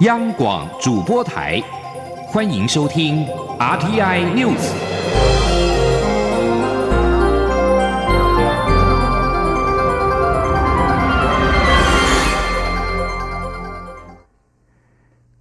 [0.00, 1.60] 央广主播台，
[2.26, 3.26] 欢迎收听
[3.58, 4.56] RTI News。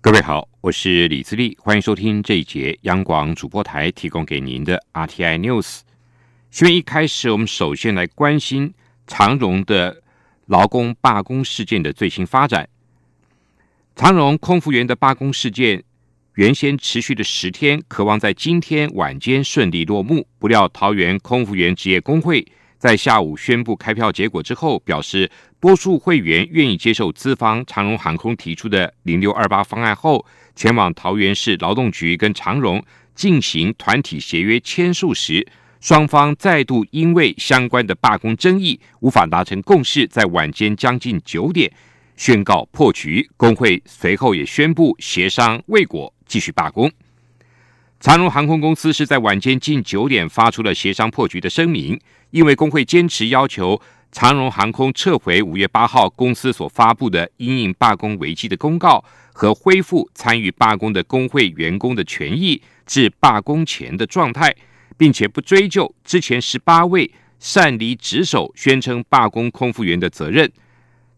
[0.02, 5.80] 各位好，我是李自立，欢迎收听这一节央广主播台提供给您的 RTI News。
[6.52, 8.74] 新闻一开始，我们首先来关心
[9.08, 10.04] 长荣的
[10.48, 12.68] 劳工罢工事件的最新发展。
[14.00, 15.84] 长荣空服员的罢工事件
[16.36, 20.26] 原先持续的十天，渴望在今天晚间顺利落幕。
[20.40, 22.48] 不料，桃园空服员职业工会
[22.78, 30.26] 在下午宣布开票结果之后，表示多数会员愿意接受资方长荣航空提出的零六二八方案后，
[30.56, 32.82] 前往桃园市劳动局跟长荣
[33.14, 35.46] 进行团体协约签署时，
[35.82, 41.70] 双方再度因为相关的罢工争议无法达成共识，在晚间将近九点。
[42.20, 46.92] 宣告破局，工会随后也宣布协商未果，继续罢工。
[48.02, 51.98] 长荣航空公司是在晚间近九点发出了协商破局的声明，
[52.32, 53.82] 因为工会坚持要求
[54.12, 64.54] 长荣航空撤回五月八号公司所发布的因应罢工危机的公告，和恢复参与罢工的工会员工的权益至罢工前的状态，
[64.98, 67.10] 并且不追究之前十八位
[67.40, 70.52] 擅离职守宣称罢工空服员的责任。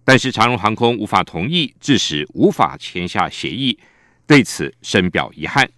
[0.04, 3.78] 但是长荣航空无法同意，致使无法签下协议，
[4.26, 5.70] 对此深表遗憾。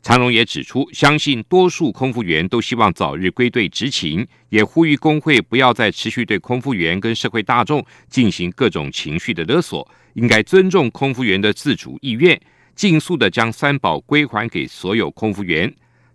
[0.00, 12.40] 长荣也指出，相信多数空服员都希望早日归队执勤，也呼吁工会不要再持续对空服员跟社会大众进行各种情绪的勒索，应该尊重空服员的自主意愿，
[12.74, 15.70] 尽速的将三宝归还给所有空服员。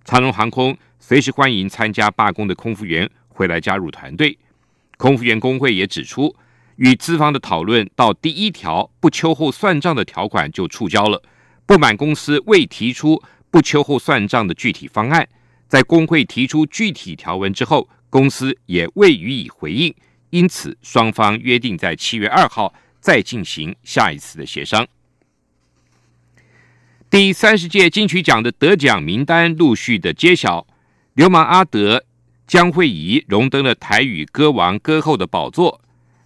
[0.06, 4.36] 长荣航空随时欢迎参加罢工的空服员回来加入团队。
[4.98, 6.34] 空服员工会也指出。
[6.78, 11.22] 与资方的讨论到第一条不秋后算账的条款就触礁了，
[11.66, 13.22] 不满公司未提出
[13.52, 15.28] 不秋后算账的具体方案，
[15.68, 19.94] 在工会提出具体条文之后，公司也未予以回应，
[20.32, 24.88] 因此双方约定在七月二号再进行下一次的协商。
[27.10, 30.66] 第三十届金曲奖的得奖名单陆续的揭晓，
[31.14, 32.04] 流氓阿德、
[32.48, 35.80] 江慧仪荣登了台语歌王歌后的宝座。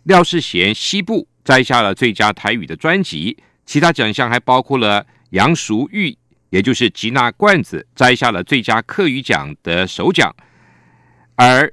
[0.07, 6.17] 廖世贤西部摘下了最佳台语的专辑，其他奖项还包括了杨淑玉，
[6.49, 10.33] 也就是吉娜罐子摘下了最佳客语奖的首奖，
[11.35, 11.69] 而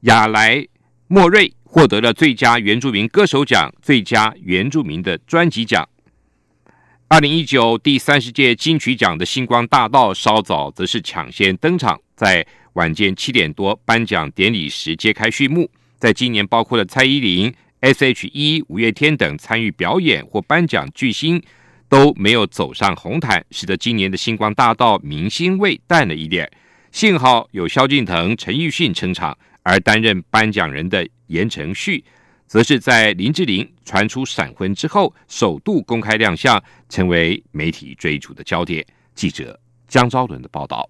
[0.00, 0.66] 亚莱
[1.06, 5.88] 莫瑞获得了最佳原住民歌手奖、最佳原住民的专辑奖。
[7.08, 15.70] 二零一九第三十届金曲奖的星光大道稍早则是抢先登场，在晚间七点多颁奖典礼时揭开序幕。
[15.98, 17.50] 在今年，包括了蔡依林。
[17.80, 21.40] S.H.E、五月天等参与表演或颁奖巨星
[21.88, 26.50] 都没有走上红毯，使得今年的星光大道明星味淡了一点。
[26.90, 32.04] 幸好有萧敬腾、陈奕迅撑场，而担任颁奖人的言承旭，
[32.46, 38.84] 则是在林志玲传出闪婚之后，首度公开亮相，成为媒体追逐的焦点。
[39.14, 40.88] 记者江昭伦的报道。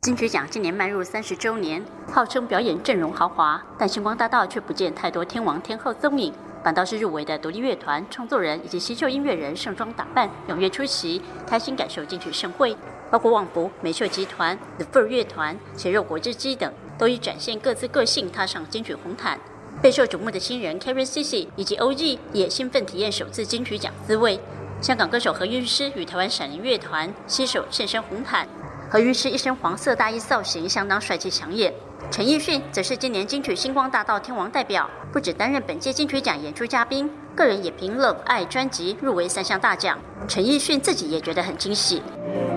[0.00, 6.32] 金曲奖今年迈入三十周年，号称表演阵容豪华，但星光大道却不见太多天王天后踪影，
[6.62, 12.76] 反倒是入围的独立乐团、创作人以及新秀音乐人盛装打扮，踊跃出席，开心感受金曲盛会。
[13.10, 19.36] 包括旺福、美秀集团、The Fur 乐团、切肉果汁机等，都以展现各自个性踏上金曲红毯。
[19.82, 24.38] 备受瞩目的新人 Karen c i c 以及 OG 也兴奋体验首次金曲奖滋味。
[24.80, 28.46] 香港歌手何韵诗与台湾闪灵乐团携手现身红毯。
[28.90, 31.70] 何韵诗一身黄色大衣造型相当帅气抢眼，
[32.10, 39.98] 陈奕迅则是今年金曲星光大道天王代表，不止担任本届金曲奖演出嘉宾，个人也凭《Love 爱》专辑入围三项大奖。
[40.26, 42.02] 陈奕迅自己也觉得很惊喜。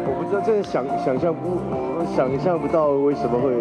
[0.05, 1.59] 我不知道，真的想想象不，
[2.15, 3.51] 想象不到为什么会，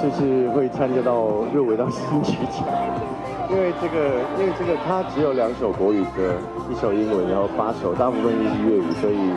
[0.00, 2.64] 就是会参加到入围到金曲奖，
[3.52, 6.40] 因为这个，因为这个他只有两首国语歌，
[6.72, 9.34] 一首英文，然后八首大部分都是粤语，所以。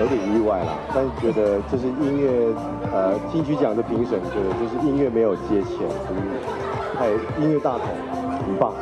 [0.00, 2.54] 有点意外啦，但是觉得这是音乐，
[2.92, 7.08] 呃，金曲奖的评审觉得就是音乐没有接钱，就是太
[7.40, 7.86] 音乐大同，
[8.46, 8.72] 很棒。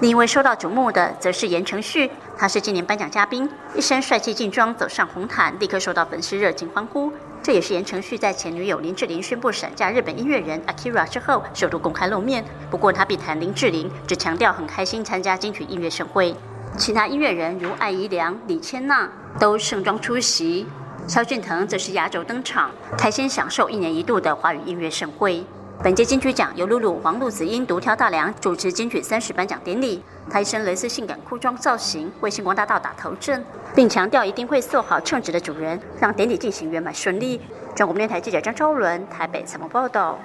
[0.00, 7.12] 另一位受到瞩目的则是言承旭，他是今年颁奖嘉宾，一身帅气劲装走上红毯，立刻受到粉丝热情欢呼。
[7.42, 12.44] 这也是言承旭在前女友林志玲宣布闪嫁日本音乐人 Akira 之后首度公开露面。
[12.70, 16.34] 不过他避谈林志玲，只强调很开心参加金曲音乐盛会。
[16.78, 20.64] 其他音乐人如艾怡良、李千娜都盛装出席，
[21.08, 25.44] 萧敬腾则是压轴登场，开心享受一年一度的华语音乐盛会。
[25.82, 33.44] 本届金曲奖由露露、黄露子英独挑大梁主持金曲三十颁奖典礼，她一身蕾丝性感裤装造型为星光大道打头阵，
[33.74, 37.40] 并强调一定会做好称职的主人，让典礼进行圆满顺利。
[37.74, 40.16] 中国电台记者张超伦台北采访报道。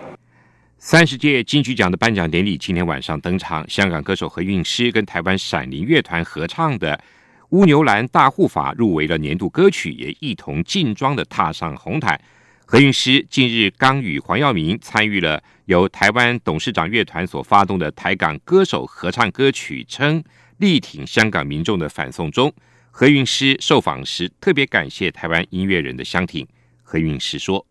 [0.85, 6.93] 三十届金曲奖的颁奖典礼今天晚上登场，香港歌手何韵诗跟台湾闪灵乐团合唱的
[7.51, 12.19] 《乌牛兰大护法》入围了年度歌曲，也一同劲装的踏上红毯。
[12.65, 20.21] 何韵诗近日刚与黄耀明参与了由台湾董事长乐团所发动的台港歌手合唱歌曲，称
[20.57, 22.53] 力挺香港民众的反送中。
[22.91, 26.45] 何韵诗受访时特别感谢台湾音乐人的相挺。
[26.81, 27.65] 何韵诗说：“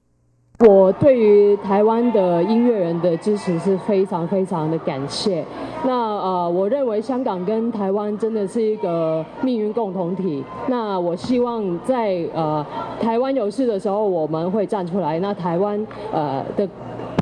[0.65, 5.45] 我对于台湾的音乐人的支持是非常非常的感谢。
[5.85, 10.45] 那呃，我认为香港跟台湾真的是一个命运共同体。
[10.69, 12.65] 那我希望在呃
[13.01, 15.19] 台湾有事的时候，我们会站出来。
[15.19, 16.69] 那台湾呃的。”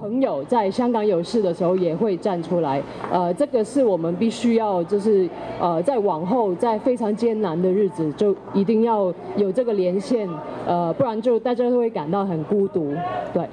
[0.01, 2.83] 朋友在香港有事的时候也会站出来，
[3.13, 5.29] 呃，这个是我们必须要，就是
[5.61, 10.27] 呃，在往后在非常艰难的日子，就一定要有这个连线，
[10.67, 12.97] 呃，不然就大家都会感到很孤独。
[13.35, 13.47] 对。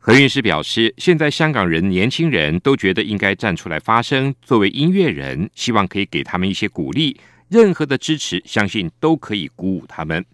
[0.00, 7.16] 何韵诗表示，现在香港人年轻人都觉得应该站出来发声，作为音乐人，希望可以给他们一些鼓励，
[7.48, 10.24] 任何的支持，相信都可以鼓舞他们。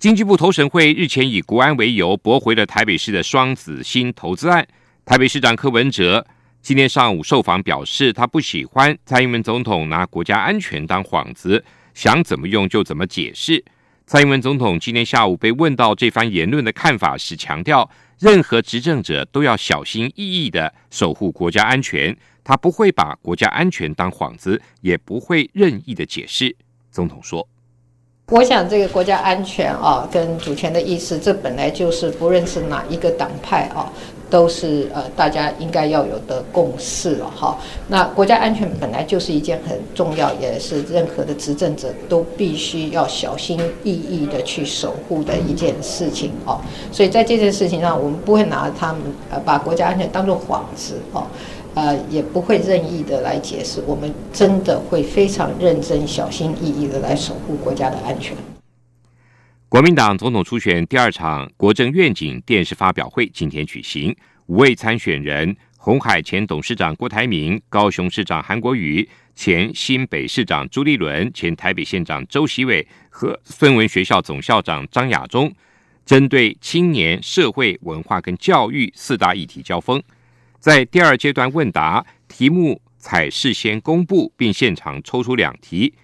[0.00, 4.66] 经济部投审会日前以国安为由驳回了台北市的双子星投资案。
[5.04, 6.26] 台北市长柯文哲
[6.62, 11.62] 今天上午受访表示，他不喜欢蔡英文总统拿国家安全当幌子，
[11.92, 13.62] 想怎么用就怎么解释。
[14.06, 26.56] 蔡英文总统今天下午被问到这番言论的看法时，强调任何执政者都要小心翼翼的守护国家安全，他不会把国家安全当幌子，也不会任意的解释。
[26.90, 27.46] 总统说。
[28.30, 33.90] 我想，这个国家安全啊，跟主权的意思，这本来就是不论是哪一个党派啊，
[34.30, 37.58] 都是呃大家应该要有的共识了哈。
[37.88, 46.60] 那国家安全本来就是一件很重要，也是任何的执政者都必须要小心翼翼的去守护的一件事情哦。
[46.92, 51.26] 所以在这件事情上，我们不会拿他们呃把国家安全当做幌子哦。
[51.74, 58.36] 呃，也不会任意的来解释，我们真的会非常认真、小心翼翼的来守护国家的安全。
[59.68, 64.14] 国民党总统初选第二场国政愿景电视发表会今天举行，
[64.46, 75.50] 五位参选人：红海前董事长郭台铭、高雄市长韩国瑜、前新北市长朱立伦、前台北县长周锡伟和孙文学校总校长张亚中，
[76.04, 80.02] 针对青年、社会、文化跟教育四大议题交锋。
[80.60, 85.94] 在第二阶段问答题目采事先公布，并现场抽出两题，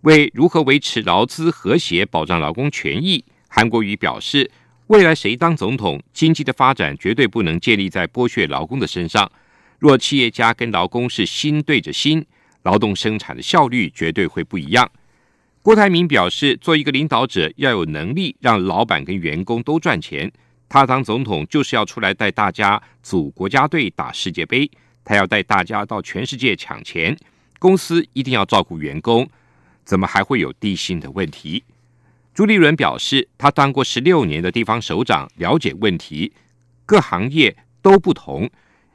[0.00, 4.50] 为如何维持劳资和谐、保障劳工权益，韩国瑜表示，
[4.88, 9.30] 未来谁当总统，经济的发展绝对不能建立在剥削劳工的身上。
[9.78, 12.26] 若企业家跟劳工是心对着心，
[12.64, 14.90] 劳动生产的效率绝对会不一样。
[15.62, 20.32] 郭台铭表示，做一个领导者要有能力让老板跟员工都赚钱。
[20.74, 24.68] 他当总统就是要出来带大家组国家队打世界杯，
[25.04, 27.16] 他要带大家到全世界抢钱。
[27.60, 29.30] 公司一定要照顾员工，
[29.84, 31.62] 怎么还会有低薪的问题？
[32.34, 36.32] 朱立伦表示，他当过十六年的地方首长，了解问题，
[36.84, 38.50] 各行业都不同，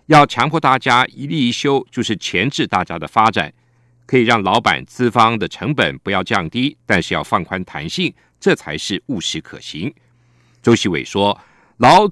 [0.08, 3.54] 要强迫大家一立一休，就是钳制大家的发展，
[4.06, 9.94] 可以让老板资方的成本不要降低，但是要放宽弹性，这才是务实可行。
[10.62, 11.40] 周锡伟说。
[11.80, 12.10] 劳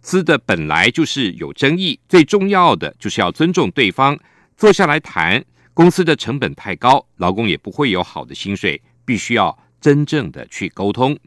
[0.00, 4.16] 资的本来就是有争议，最重要的就是要尊重对方，
[4.56, 5.44] 坐下来谈。
[5.74, 11.18] 公司的成本太高，劳工也不会有好的薪水，必须要真正的去沟通。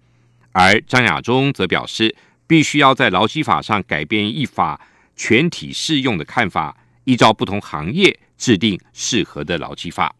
[0.54, 2.16] 而张亚中则表示，
[2.48, 4.80] 必须要在劳基法上改变一法
[5.18, 10.16] 全体适用的看法，依照不同行业制定适合的劳基法。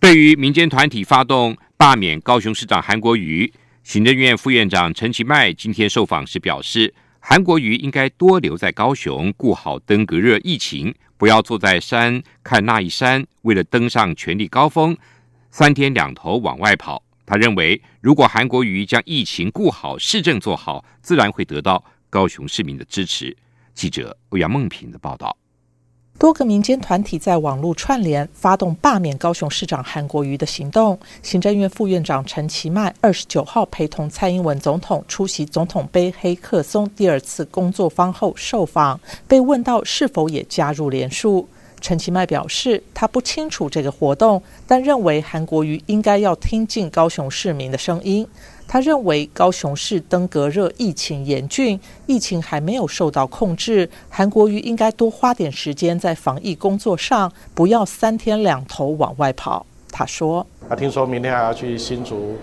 [0.00, 3.52] 对于民间团体发动罢免高雄市长韩国瑜。
[3.88, 13.26] 行政院副院长陈其迈今天受访时表示，韩国瑜应该多留在高雄，顾好登革热疫情，不要坐在山看那一山。
[13.44, 14.94] 为了登上权力高峰，
[15.50, 17.02] 三天两头往外跑。
[17.24, 23.34] 他认为，如果韩国瑜将疫情顾好，市政做好，自然会得到高雄市民的支持。
[23.72, 25.34] 记者欧阳梦平的报道。
[26.18, 30.98] 多个民间团体在网络串联，发动罢免高雄市长韩国瑜的行动。
[31.22, 38.98] 行政院副院长陈其迈二十九号陪同蔡英文总统出席总统杯黑客松第二次工作坊后受访，
[39.28, 41.48] 被问到是否也加入联署。
[41.80, 48.26] 陈其迈表示，他不清楚这个活动，但认为韩国瑜应该要听进高雄市民的声音。
[48.68, 59.64] 他认为高雄市登革热疫情严峻，疫情还没有受到控制，韩国瑜应该多花点时间在防疫工作上，不要三天两头往外跑。
[59.90, 62.36] 他说：“他听说明天还要去新竹，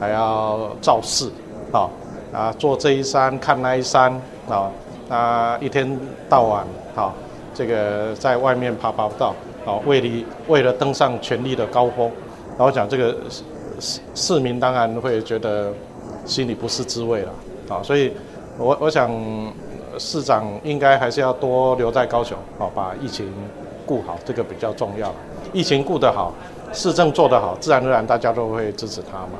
[0.00, 1.30] 还要造势，
[1.70, 1.88] 啊
[2.32, 4.12] 啊，坐这一山看那一山，
[4.48, 4.68] 啊
[5.08, 5.96] 啊，一天
[6.28, 6.66] 到晚，
[6.96, 7.14] 啊，
[7.54, 9.32] 这个在外面爬爬不到，
[9.64, 12.10] 啊，为了为了登上权力的高峰，
[12.58, 13.16] 然后讲这个。”
[13.80, 15.72] 市市民当然会觉得
[16.24, 17.32] 心里不是滋味了，
[17.68, 18.12] 啊，所以，
[18.58, 19.10] 我我想
[19.98, 23.32] 市长应该还是要多留在高雄，啊，把疫情
[23.86, 25.12] 顾好，这个比较重要。
[25.52, 26.32] 疫情顾得好，
[26.72, 29.38] 市政做得好，自然而然大家都会支持他嘛。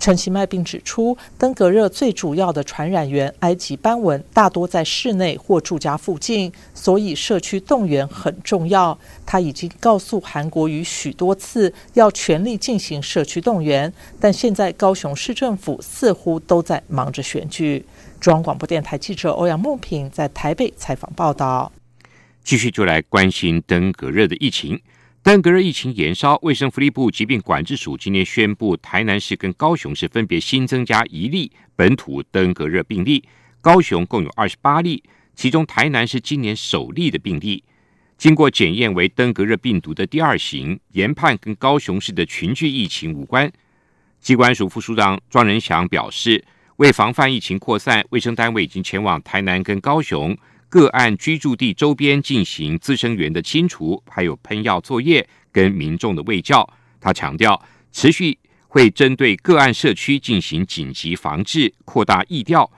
[0.00, 8.98] 陈其迈并指出，登革热最主要的传染源埃及斑纹大多在室内或住家附近，所以社区动员很重要。
[9.26, 17.84] 他已经告诉韩国瑜许多次，要全力进行社区动员，但现在高雄市政府似乎都在忙着选举。
[18.18, 21.70] 中央广播电台记者欧阳梦平在台北采访报道。
[22.42, 24.80] 继续就来关心登革热的疫情。
[25.22, 33.22] 登革热疫情延烧，卫生福利部疾病管制署今天宣布，台南市跟高雄市分别新增加一例本土登革热病例，
[33.60, 35.02] 高雄共有二十八例，
[35.34, 37.62] 其中台南是今年首例的病例，
[38.16, 43.52] 经过检验为登革热病毒的第二型，研判跟高雄市的群聚疫情无关。
[44.20, 46.42] 机关署副署长庄仁祥表示，
[46.76, 50.34] 为防范疫情扩散，卫生单位已经前往台南跟高雄。
[50.70, 56.66] 个案居住地周边进行滋生源的清除，还有喷药作业跟民众的卫教。
[57.00, 57.60] 他强调，
[57.90, 62.70] 持续会针对个案社区进行紧急防治、扩大疫调、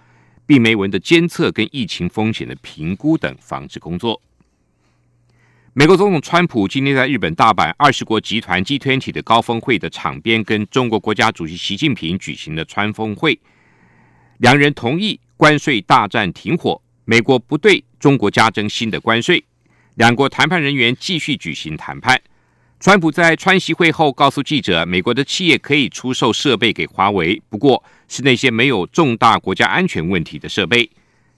[0.46, 4.22] 病媒蚊的监测跟疫情风险的评估等防治工作。
[5.75, 13.38] 美国总统川普今天在日本大阪二十国集团 G20 的高峰会的场边，跟中国国家主席习近平举行了川峰会，
[14.38, 16.82] 两人同意关税大战停火。
[17.04, 19.44] 美国不对中国加征新的关税，
[19.97, 22.21] 两国谈判人员继续举行谈判。
[22.78, 30.88] 川普在川习会后告诉记者，美国的企业可以出售设备给华为，不过是那些没有重大国家安全问题的设备。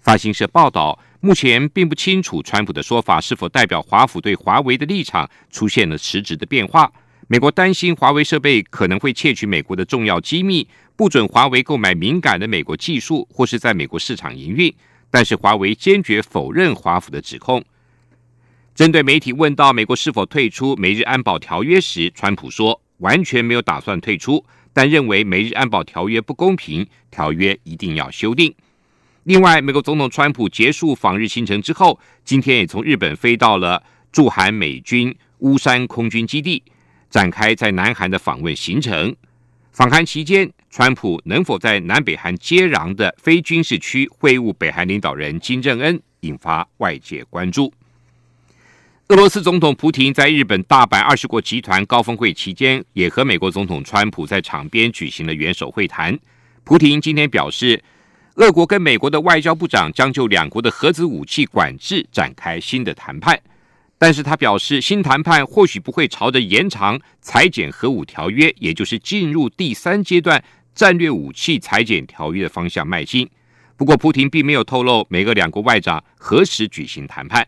[0.01, 6.93] 法新社报道，目前并不清楚川普的说法是否代表华府对华为的立场出现了实质的变化。
[7.27, 14.75] 美国担心华为设备可能会窃取美国的重要机密，不准华为购买敏感的美国技术，或是在美国市场营运。
[15.15, 17.65] 但是华为坚决否认华府的指控。
[18.75, 28.53] 针对媒体问到美国是否退出美日安保条约时，川普说完全没有打算退出，但认为美日安保条约不公平，条约一定要修订。
[29.23, 33.81] 另外，美国总统川普结束访日行程之后，今天也从日本飞到了
[34.11, 36.61] 驻韩美军乌山空军基地，
[37.09, 39.15] 展开在南韩的访问行程。
[39.75, 47.73] 访韩期间，川普能否在南北韩接壤的非军事区会晤北韩领导人金正恩，引发外界关注。
[49.09, 56.17] 俄罗斯总统普京在日本大阪二十国集团高峰会期间，也和美国总统川普在场边举行了元首会谈。
[56.63, 57.83] 普京今天表示，
[58.37, 63.37] 俄国跟美国的外交部长将就两国的核子武器管制展开新的谈判。
[63.97, 70.43] 但是他表示，新谈判或许不会朝着延长裁减核武条约，也就是进入第三阶段
[70.75, 73.29] 战略武器裁减条约的方向迈进。
[73.77, 77.47] 不过，普廷并没有透露美俄两国外长何时举行谈判。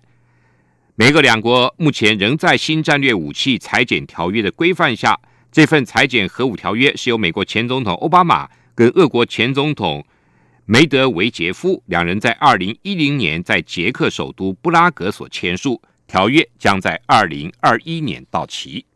[0.95, 5.19] 美俄两国目前仍在新战略武器裁减条约的规范下。
[5.53, 10.05] 这份裁减核武条约是由美国前总统奥巴马跟俄国前总统
[10.67, 15.81] 梅德韦杰夫两人在二零一零年在捷克首都布拉格所签署。
[16.06, 18.86] 条约将在二零二一年到期。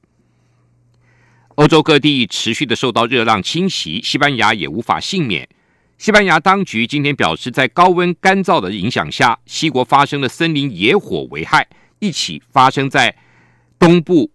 [1.57, 5.49] 欧洲各地持续的受到热浪侵袭，西班牙也无法幸免。
[5.99, 13.15] 西班牙当局今天表示，在高温干燥的影响下，西国发生了森林野火危害，一起发生在
[13.79, 14.31] 东部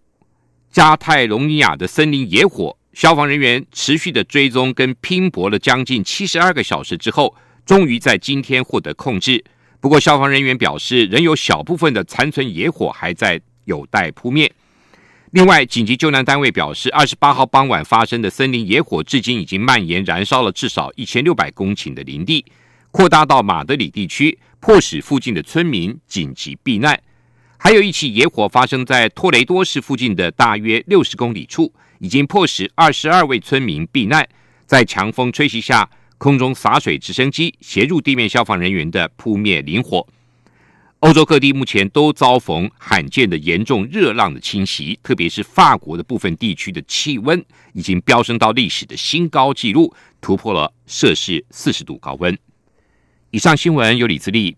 [0.70, 9.44] 加泰隆尼亚的森林野火，消防人员持续的追踪跟拼搏了将近七十二个小时之后，终于在今天获得控制。
[9.80, 14.50] 不过，消防人员表示，仍有小部分的残存野火还在有待扑灭。
[15.32, 22.44] 另外，紧急救难单位表示，二十八号傍晚发生的森林野火，至今已经蔓延燃烧了至少一千六百公顷的林地，
[22.90, 26.98] 扩大到马德里地区，迫使附近的村民紧急避难。
[27.58, 34.26] 还有一起野火发生在托雷多市附近的大约六十公里处，已经迫使二十二位村民避难，
[34.64, 35.88] 在强风吹袭下。
[36.18, 40.06] 空中洒水直升机协助地面消防人员的扑灭林火。
[41.00, 47.44] 欧洲各地目前都遭逢罕见的严重热浪的侵袭，特别是法国的部分地区的气温
[47.74, 52.36] 已经飙升到历史的新高纪录，突破了摄氏四十度高温。
[53.30, 54.50] 以上新闻由李自立